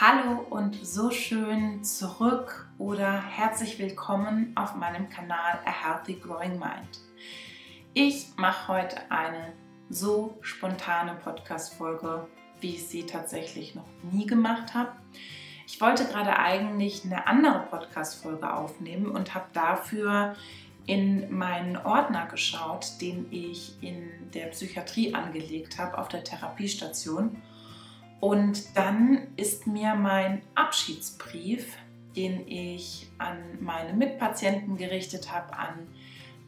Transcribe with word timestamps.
Hallo 0.00 0.46
und 0.48 0.76
so 0.86 1.10
schön 1.10 1.82
zurück 1.82 2.68
oder 2.78 3.20
herzlich 3.20 3.80
willkommen 3.80 4.52
auf 4.54 4.76
meinem 4.76 5.08
Kanal 5.08 5.58
A 5.64 5.72
Healthy 5.72 6.20
Growing 6.20 6.52
Mind. 6.52 7.00
Ich 7.94 8.28
mache 8.36 8.68
heute 8.68 9.10
eine 9.10 9.54
so 9.90 10.38
spontane 10.40 11.16
Podcast-Folge, 11.16 12.28
wie 12.60 12.76
ich 12.76 12.86
sie 12.86 13.06
tatsächlich 13.06 13.74
noch 13.74 13.88
nie 14.12 14.24
gemacht 14.24 14.72
habe. 14.72 14.92
Ich 15.66 15.80
wollte 15.80 16.04
gerade 16.04 16.38
eigentlich 16.38 17.04
eine 17.04 17.26
andere 17.26 17.66
Podcast-Folge 17.68 18.54
aufnehmen 18.54 19.06
und 19.06 19.34
habe 19.34 19.46
dafür 19.52 20.36
in 20.86 21.36
meinen 21.36 21.76
Ordner 21.76 22.26
geschaut, 22.26 23.00
den 23.00 23.26
ich 23.32 23.82
in 23.82 24.30
der 24.32 24.46
Psychiatrie 24.46 25.12
angelegt 25.12 25.76
habe, 25.76 25.98
auf 25.98 26.06
der 26.06 26.22
Therapiestation. 26.22 27.42
Und 28.20 28.76
dann 28.76 29.28
ist 29.36 29.66
mir 29.66 29.94
mein 29.94 30.42
Abschiedsbrief, 30.54 31.76
den 32.16 32.48
ich 32.48 33.08
an 33.18 33.38
meine 33.60 33.92
Mitpatienten 33.92 34.76
gerichtet 34.76 35.32
habe, 35.32 35.56
an 35.56 35.86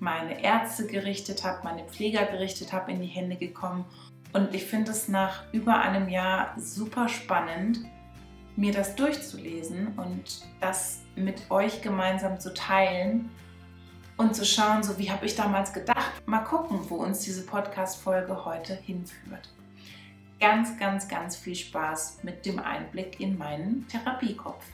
meine 0.01 0.43
Ärzte 0.43 0.87
gerichtet 0.87 1.45
habe, 1.45 1.61
meine 1.63 1.85
Pfleger 1.85 2.25
gerichtet 2.25 2.73
habe, 2.73 2.91
in 2.91 3.01
die 3.01 3.07
Hände 3.07 3.37
gekommen. 3.37 3.85
Und 4.33 4.55
ich 4.55 4.65
finde 4.65 4.91
es 4.91 5.09
nach 5.09 5.45
über 5.53 5.81
einem 5.81 6.09
Jahr 6.09 6.55
super 6.59 7.09
spannend, 7.09 7.81
mir 8.57 8.73
das 8.73 8.97
durchzulesen 8.97 9.89
und 9.97 10.43
das 10.61 11.03
mit 11.15 11.51
euch 11.51 11.83
gemeinsam 11.83 12.41
zu 12.41 12.53
teilen 12.53 13.31
und 14.17 14.35
zu 14.35 14.45
schauen, 14.45 14.83
so 14.83 14.99
wie 14.99 15.11
habe 15.11 15.27
ich 15.27 15.37
damals 15.37 15.73
gedacht. 15.73 16.23
Mal 16.27 16.41
gucken, 16.41 16.79
wo 16.89 16.97
uns 16.97 17.21
diese 17.21 17.47
Podcast-Folge 17.47 18.45
heute 18.45 18.75
hinführt. 18.75 19.49
Ganz, 20.41 20.79
ganz, 20.79 21.07
ganz 21.07 21.37
viel 21.37 21.55
Spaß 21.55 22.25
mit 22.25 22.47
dem 22.47 22.59
Einblick 22.59 23.21
in 23.21 23.37
meinen 23.37 23.87
Therapiekopf. 23.89 24.65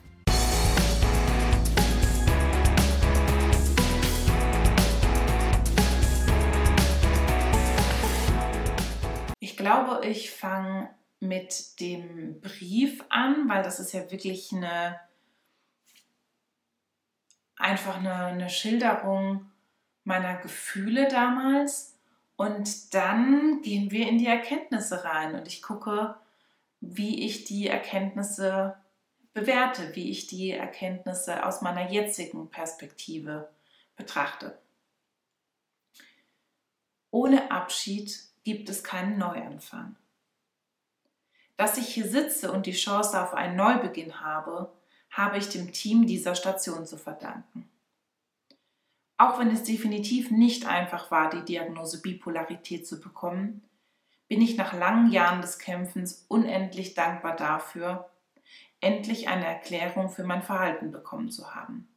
Ich 9.41 9.57
glaube, 9.57 10.07
ich 10.07 10.31
fange 10.31 10.95
mit 11.19 11.81
dem 11.81 12.41
Brief 12.41 13.03
an, 13.09 13.49
weil 13.49 13.65
das 13.65 13.81
ist 13.81 13.93
ja 13.93 14.09
wirklich 14.13 14.53
eine 14.53 15.01
einfach 17.57 17.97
eine, 17.97 18.15
eine 18.15 18.51
Schilderung 18.51 19.51
meiner 20.05 20.37
Gefühle 20.37 21.09
damals. 21.09 21.96
Und 22.37 22.93
dann 22.95 23.63
gehen 23.63 23.91
wir 23.91 24.09
in 24.09 24.19
die 24.19 24.27
Erkenntnisse 24.27 25.05
rein 25.05 25.35
und 25.35 25.49
ich 25.49 25.63
gucke, 25.63 26.17
wie 26.81 27.25
ich 27.25 27.45
die 27.45 27.67
Erkenntnisse 27.67 28.77
bewerte, 29.33 29.95
wie 29.95 30.11
ich 30.11 30.27
die 30.27 30.51
Erkenntnisse 30.51 31.45
aus 31.45 31.63
meiner 31.63 31.91
jetzigen 31.91 32.51
Perspektive 32.51 33.49
betrachte. 33.97 34.59
Ohne 37.11 37.51
Abschied 37.51 38.19
gibt 38.45 38.69
es 38.69 38.85
keinen 38.85 39.19
Neuanfang. 39.19 39.97
Dass 41.57 41.79
ich 41.79 41.89
hier 41.89 42.07
sitze 42.07 42.53
und 42.53 42.67
die 42.67 42.73
Chance 42.73 43.21
auf 43.23 43.33
einen 43.33 43.57
Neubeginn 43.57 44.21
habe, 44.21 44.73
habe 45.11 45.39
ich 45.39 45.49
dem 45.49 45.73
Team 45.73 46.07
dieser 46.07 46.35
Station 46.35 46.87
zu 46.87 46.99
verdanken. 46.99 47.71
Auch 49.19 49.39
wenn 49.39 49.51
es 49.51 49.63
definitiv 49.63 50.31
nicht 50.31 50.67
einfach 50.67 51.11
war, 51.11 51.31
die 51.31 51.45
Diagnose 51.45 52.03
Bipolarität 52.03 52.87
zu 52.87 53.01
bekommen, 53.01 53.63
bin 54.29 54.43
ich 54.43 54.57
nach 54.57 54.73
langen 54.73 55.11
Jahren 55.11 55.41
des 55.41 55.59
Kämpfens 55.59 56.27
unendlich 56.29 56.95
dankbar 56.95 57.37
dafür, 57.37 58.11
endlich 58.81 59.29
eine 59.29 59.47
Erklärung 59.47 60.11
für 60.11 60.25
mein 60.25 60.43
Verhalten 60.43 60.91
bekommen 60.91 61.31
zu 61.31 61.55
haben. 61.55 61.89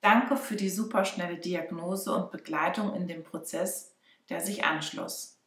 Danke 0.00 0.36
für 0.36 0.56
die 0.56 0.70
superschnelle 0.70 1.36
Diagnose 1.36 2.14
und 2.14 2.30
Begleitung 2.30 2.94
in 2.94 3.08
dem 3.08 3.24
Prozess, 3.24 3.94
der 4.28 4.40
sich 4.40 4.64
anschloss. 4.64 5.38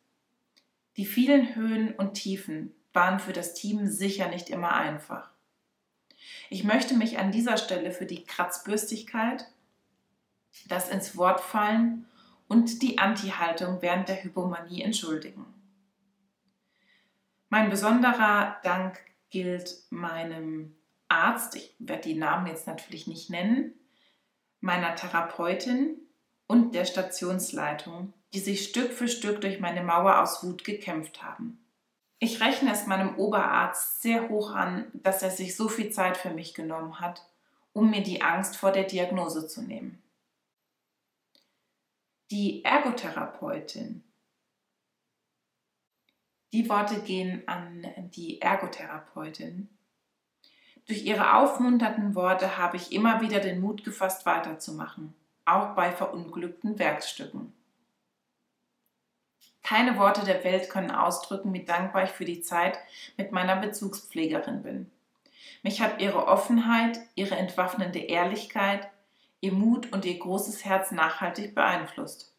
Die 0.98 1.06
vielen 1.06 1.56
Höhen 1.56 1.94
und 1.94 2.14
Tiefen 2.14 2.74
waren 2.94 3.20
für 3.20 3.34
das 3.34 3.54
Team 3.54 3.88
sicher 3.88 4.30
nicht 4.30 4.50
immer 4.50 4.74
einfach. 4.74 5.30
Ich 6.50 6.64
möchte 6.64 6.96
mich 6.96 7.20
an 7.20 7.32
dieser 7.32 7.58
Stelle 7.58 7.92
für 7.92 8.06
die 8.06 8.24
Kratzbürstigkeit, 8.24 9.46
das 10.68 10.90
ins 10.90 11.18
Wort 11.18 11.42
fallen 11.42 12.06
und 12.48 12.82
die 12.82 12.98
Anti-Haltung 12.98 13.82
während 13.82 14.10
der 14.10 14.24
Hypomanie 14.24 14.82
entschuldigen. 14.82 15.46
Mein 17.50 17.70
besonderer 17.70 18.58
Dank 18.64 19.00
gilt 19.30 19.78
meinem 19.90 20.76
Arzt, 21.08 21.56
ich 21.56 21.76
werde 21.80 22.04
die 22.04 22.16
Namen 22.16 22.48
jetzt 22.48 22.68
natürlich 22.68 23.08
nicht 23.08 23.30
nennen, 23.30 23.74
meiner 24.60 24.96
Therapeutin 24.96 25.98
und 26.48 26.76
der 26.76 26.86
Stationsleitung, 26.86 28.14
die 28.34 28.40
sich 28.40 28.68
Stück 28.68 28.92
für 28.92 29.08
Stück 29.08 29.42
durch 29.42 29.60
meine 29.60 29.84
Mauer 29.84 30.22
aus 30.22 30.44
Wut 30.44 30.64
gekämpft 30.64 31.24
haben. 31.24 31.60
Ich 32.20 32.42
rechne 32.42 32.72
es 32.72 32.88
meinem 32.88 33.18
Oberarzt 33.18 34.02
sehr 34.02 34.30
hoch 34.30 34.52
an, 34.52 34.86
dass 34.94 35.22
er 35.22 35.32
sich 35.32 35.56
so 35.56 35.68
viel 35.68 35.92
Zeit 35.92 36.18
für 36.18 36.32
mich 36.32 36.54
genommen 36.54 37.00
hat, 37.00 37.26
um 37.74 37.90
mir 37.92 38.02
die 38.02 38.22
Angst 38.22 38.56
vor 38.56 38.72
der 38.72 38.86
Diagnose 38.86 39.48
zu 39.48 39.62
nehmen. 39.62 40.02
Die 42.32 42.64
Ergotherapeutin. 42.64 44.04
Die 46.54 46.68
Worte 46.68 47.02
gehen 47.02 47.48
an 47.48 47.86
die 48.16 48.42
Ergotherapeutin. 48.42 49.70
Durch 50.88 51.04
ihre 51.04 51.36
aufmunternden 51.36 52.16
Worte 52.16 52.58
habe 52.58 52.78
ich 52.78 52.92
immer 52.92 53.22
wieder 53.22 53.40
den 53.40 53.62
Mut 53.62 53.84
gefasst, 53.84 54.26
weiterzumachen, 54.26 55.14
auch 55.46 55.76
bei 55.76 55.92
verunglückten 55.92 56.80
Werkstücken. 56.80 57.54
Keine 59.62 60.00
Worte 60.00 60.26
der 60.26 60.44
Welt 60.44 60.72
können 60.72 60.90
ausdrücken, 60.90 61.54
wie 61.54 61.64
dankbar 61.64 62.06
ich 62.06 62.12
für 62.12 62.26
die 62.26 62.42
Zeit 62.42 62.80
mit 63.18 63.34
meiner 63.34 63.58
Bezugspflegerin 63.58 64.64
bin. 64.64 64.92
Mich 65.62 65.80
hat 65.80 66.02
ihre 66.02 66.28
Offenheit, 66.28 67.00
ihre 67.14 67.36
entwaffnende 67.36 68.00
Ehrlichkeit, 68.00 68.90
ihr 69.42 69.54
Mut 69.54 69.92
und 69.92 70.06
ihr 70.06 70.18
großes 70.18 70.66
Herz 70.66 70.92
nachhaltig 70.92 71.56
beeinflusst. 71.56 72.36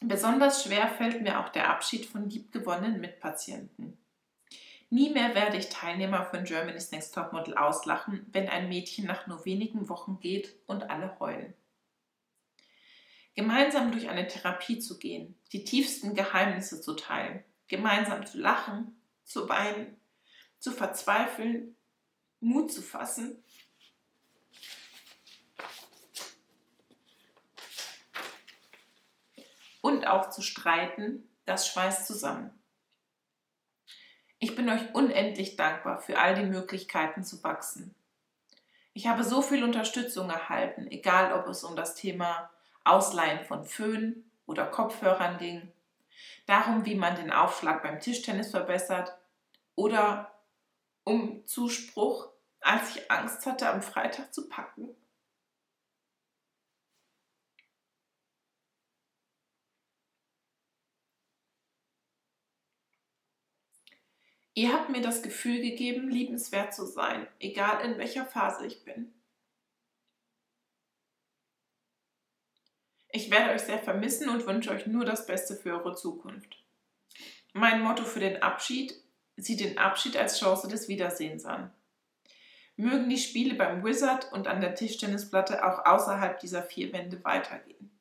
Besonders 0.00 0.62
schwer 0.62 0.88
fällt 0.88 1.22
mir 1.22 1.40
auch 1.40 1.48
der 1.48 1.68
Abschied 1.68 2.06
von 2.06 2.30
liebgewonnenen 2.30 3.00
Mitpatienten. 3.00 3.98
Nie 4.90 5.10
mehr 5.10 5.34
werde 5.34 5.58
ich 5.58 5.68
Teilnehmer 5.68 6.24
von 6.24 6.44
Germany's 6.44 6.90
Next 6.92 7.14
Topmodel 7.14 7.54
auslachen, 7.56 8.26
wenn 8.32 8.48
ein 8.48 8.68
Mädchen 8.68 9.06
nach 9.06 9.26
nur 9.26 9.44
wenigen 9.44 9.88
Wochen 9.90 10.18
geht 10.18 10.54
und 10.66 10.88
alle 10.88 11.18
heulen. 11.20 11.54
Gemeinsam 13.34 13.92
durch 13.92 14.08
eine 14.08 14.26
Therapie 14.26 14.78
zu 14.78 14.98
gehen, 14.98 15.38
die 15.52 15.64
tiefsten 15.64 16.14
Geheimnisse 16.14 16.80
zu 16.80 16.94
teilen, 16.94 17.44
gemeinsam 17.68 18.26
zu 18.26 18.38
lachen, 18.38 19.00
zu 19.24 19.48
weinen, 19.48 20.00
zu 20.58 20.72
verzweifeln, 20.72 21.76
Mut 22.40 22.72
zu 22.72 22.82
fassen 22.82 23.42
und 29.82 30.06
auch 30.06 30.30
zu 30.30 30.40
streiten, 30.40 31.28
das 31.44 31.68
schweißt 31.68 32.06
zusammen. 32.06 32.50
Ich 34.40 34.54
bin 34.54 34.68
euch 34.68 34.94
unendlich 34.94 35.56
dankbar 35.56 35.98
für 35.98 36.18
all 36.18 36.34
die 36.36 36.44
Möglichkeiten 36.44 37.24
zu 37.24 37.42
wachsen. 37.42 37.94
Ich 38.92 39.06
habe 39.08 39.24
so 39.24 39.42
viel 39.42 39.64
Unterstützung 39.64 40.30
erhalten, 40.30 40.86
egal 40.90 41.32
ob 41.32 41.48
es 41.48 41.64
um 41.64 41.74
das 41.74 41.94
Thema 41.94 42.50
Ausleihen 42.84 43.44
von 43.44 43.64
Föhn 43.64 44.30
oder 44.46 44.66
Kopfhörern 44.66 45.38
ging, 45.38 45.72
darum, 46.46 46.84
wie 46.86 46.94
man 46.94 47.16
den 47.16 47.32
Aufschlag 47.32 47.82
beim 47.82 48.00
Tischtennis 48.00 48.50
verbessert 48.50 49.16
oder 49.74 50.32
um 51.04 51.44
Zuspruch, 51.46 52.28
als 52.60 52.96
ich 52.96 53.10
Angst 53.10 53.44
hatte, 53.46 53.68
am 53.68 53.82
Freitag 53.82 54.32
zu 54.32 54.48
packen. 54.48 54.88
Ihr 64.58 64.72
habt 64.72 64.88
mir 64.88 65.00
das 65.00 65.22
Gefühl 65.22 65.60
gegeben, 65.60 66.08
liebenswert 66.08 66.74
zu 66.74 66.84
sein, 66.84 67.28
egal 67.38 67.84
in 67.84 67.96
welcher 67.96 68.26
Phase 68.26 68.66
ich 68.66 68.82
bin. 68.82 69.14
Ich 73.12 73.30
werde 73.30 73.52
euch 73.52 73.60
sehr 73.60 73.78
vermissen 73.78 74.28
und 74.28 74.48
wünsche 74.48 74.72
euch 74.72 74.88
nur 74.88 75.04
das 75.04 75.26
Beste 75.26 75.54
für 75.54 75.74
eure 75.74 75.94
Zukunft. 75.94 76.56
Mein 77.52 77.82
Motto 77.82 78.02
für 78.02 78.18
den 78.18 78.42
Abschied 78.42 79.00
sieht 79.36 79.60
den 79.60 79.78
Abschied 79.78 80.16
als 80.16 80.40
Chance 80.40 80.66
des 80.66 80.88
Wiedersehens 80.88 81.44
an. 81.44 81.72
Mögen 82.74 83.08
die 83.08 83.16
Spiele 83.16 83.54
beim 83.54 83.84
Wizard 83.84 84.32
und 84.32 84.48
an 84.48 84.60
der 84.60 84.74
Tischtennisplatte 84.74 85.64
auch 85.64 85.86
außerhalb 85.86 86.40
dieser 86.40 86.64
vier 86.64 86.92
Wände 86.92 87.22
weitergehen. 87.22 87.96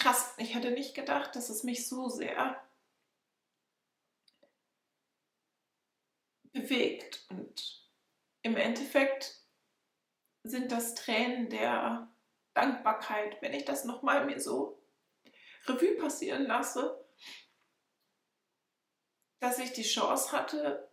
Krass, 0.00 0.32
ich 0.38 0.54
hätte 0.54 0.70
nicht 0.70 0.94
gedacht, 0.94 1.36
dass 1.36 1.50
es 1.50 1.62
mich 1.62 1.86
so 1.86 2.08
sehr 2.08 2.58
bewegt. 6.52 7.26
Und 7.28 7.86
im 8.40 8.56
Endeffekt 8.56 9.44
sind 10.42 10.72
das 10.72 10.94
Tränen 10.94 11.50
der 11.50 12.08
Dankbarkeit, 12.54 13.42
wenn 13.42 13.52
ich 13.52 13.66
das 13.66 13.84
nochmal 13.84 14.24
mir 14.24 14.40
so 14.40 14.82
Revue 15.66 15.98
passieren 15.98 16.46
lasse, 16.46 17.04
dass 19.40 19.58
ich 19.58 19.74
die 19.74 19.82
Chance 19.82 20.32
hatte, 20.32 20.90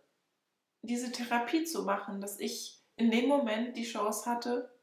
diese 0.82 1.10
Therapie 1.10 1.64
zu 1.64 1.82
machen, 1.82 2.20
dass 2.20 2.38
ich 2.38 2.82
in 2.96 3.10
dem 3.10 3.26
Moment 3.26 3.74
die 3.78 3.86
Chance 3.86 4.28
hatte, 4.30 4.78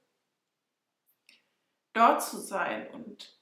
dort 1.94 2.24
zu 2.24 2.40
sein 2.40 2.90
und 2.90 3.35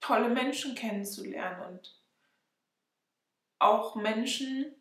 tolle 0.00 0.28
Menschen 0.28 0.74
kennenzulernen 0.74 1.74
und 1.74 1.98
auch 3.58 3.96
Menschen 3.96 4.74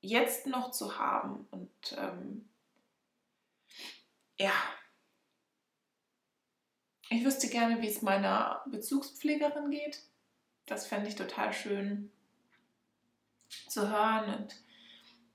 jetzt 0.00 0.46
noch 0.46 0.70
zu 0.70 0.98
haben. 0.98 1.46
Und 1.50 1.96
ähm, 1.98 2.48
ja, 4.38 4.52
ich 7.08 7.24
wüsste 7.24 7.48
gerne, 7.48 7.80
wie 7.82 7.88
es 7.88 8.02
meiner 8.02 8.62
Bezugspflegerin 8.66 9.70
geht. 9.70 10.02
Das 10.66 10.86
fände 10.86 11.08
ich 11.08 11.14
total 11.14 11.52
schön 11.52 12.10
zu 13.68 13.88
hören 13.88 14.34
und 14.34 14.56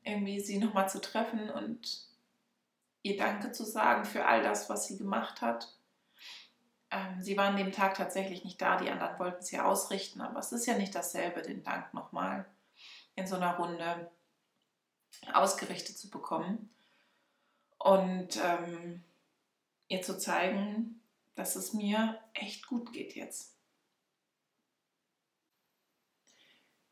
irgendwie 0.03 0.39
sie 0.39 0.57
nochmal 0.57 0.89
zu 0.89 0.99
treffen 0.99 1.49
und 1.49 2.07
ihr 3.03 3.17
Danke 3.17 3.51
zu 3.51 3.63
sagen 3.63 4.05
für 4.05 4.25
all 4.25 4.43
das, 4.43 4.69
was 4.69 4.87
sie 4.87 4.97
gemacht 4.97 5.41
hat. 5.41 5.73
Ähm, 6.91 7.21
sie 7.21 7.37
waren 7.37 7.55
dem 7.55 7.71
Tag 7.71 7.95
tatsächlich 7.95 8.43
nicht 8.43 8.61
da, 8.61 8.77
die 8.77 8.89
anderen 8.89 9.17
wollten 9.17 9.39
es 9.39 9.51
ja 9.51 9.65
ausrichten, 9.65 10.21
aber 10.21 10.39
es 10.39 10.51
ist 10.51 10.65
ja 10.65 10.77
nicht 10.77 10.93
dasselbe, 10.93 11.41
den 11.41 11.63
Dank 11.63 11.93
nochmal 11.93 12.45
in 13.15 13.27
so 13.27 13.35
einer 13.35 13.55
Runde 13.55 14.11
ausgerichtet 15.33 15.97
zu 15.97 16.09
bekommen 16.09 16.69
und 17.77 18.37
ähm, 18.43 19.03
ihr 19.87 20.01
zu 20.01 20.17
zeigen, 20.17 21.01
dass 21.35 21.55
es 21.55 21.73
mir 21.73 22.19
echt 22.33 22.67
gut 22.67 22.91
geht 22.93 23.15
jetzt. 23.15 23.55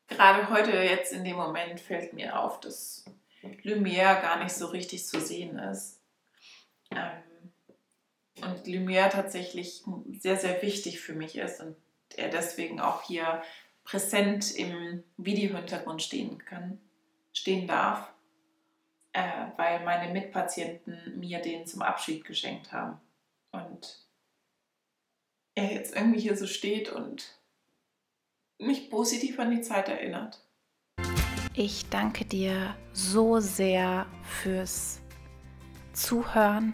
Gerade 0.08 0.50
heute, 0.50 0.72
jetzt 0.72 1.14
in 1.14 1.24
dem 1.24 1.36
Moment, 1.36 1.80
fällt 1.80 2.14
mir 2.14 2.40
auf, 2.40 2.60
dass 2.60 3.06
Lumière 3.64 4.22
gar 4.22 4.44
nicht 4.44 4.54
so 4.54 4.68
richtig 4.68 5.06
zu 5.06 5.22
sehen 5.22 5.60
ist. 5.60 6.02
Ähm, 6.92 7.22
und 8.44 8.66
Lumière 8.66 9.10
tatsächlich 9.10 9.84
sehr, 10.20 10.38
sehr 10.38 10.62
wichtig 10.62 11.00
für 11.00 11.14
mich 11.14 11.38
ist 11.38 11.62
und 11.62 11.76
er 12.16 12.30
deswegen 12.30 12.80
auch 12.80 13.04
hier 13.04 13.42
präsent 13.84 14.56
im 14.56 15.04
Videohintergrund 15.18 16.02
stehen 16.02 16.38
kann, 16.46 16.80
stehen 17.34 17.68
darf, 17.68 18.12
äh, 19.14 19.48
weil 19.58 19.84
meine 19.84 20.14
Mitpatienten 20.14 21.20
mir 21.20 21.40
den 21.40 21.66
zum 21.66 21.82
Abschied 21.82 22.24
geschenkt 22.26 22.72
haben. 22.72 23.00
Und 23.52 24.06
er 25.56 25.74
jetzt 25.74 25.96
irgendwie 25.96 26.20
hier 26.20 26.38
so 26.38 26.46
steht 26.46 26.92
und 26.92 27.40
mich 28.60 28.90
positiv 28.90 29.40
an 29.40 29.52
die 29.52 29.62
Zeit 29.62 29.90
erinnert. 29.90 30.46
Ich 31.56 31.90
danke 31.90 32.26
dir 32.26 32.76
so 32.94 33.40
sehr 33.40 34.06
fürs 34.24 35.02
Zuhören 35.94 36.74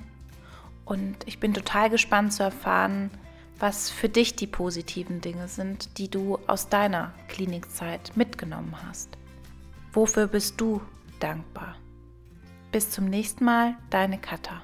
und 0.86 1.18
ich 1.26 1.40
bin 1.40 1.54
total 1.54 1.90
gespannt 1.90 2.34
zu 2.34 2.44
erfahren, 2.44 3.12
was 3.60 3.90
für 3.90 4.10
dich 4.10 4.36
die 4.36 4.48
positiven 4.48 5.22
Dinge 5.22 5.48
sind, 5.48 5.98
die 5.98 6.10
du 6.10 6.40
aus 6.48 6.70
deiner 6.70 7.14
Klinikzeit 7.28 8.12
mitgenommen 8.16 8.76
hast. 8.88 9.10
Wofür 9.94 10.28
bist 10.28 10.60
du 10.60 10.82
dankbar? 11.20 11.76
Bis 12.72 12.92
zum 12.92 13.06
nächsten 13.06 13.46
Mal, 13.46 13.78
deine 13.90 14.18
Katha. 14.20 14.62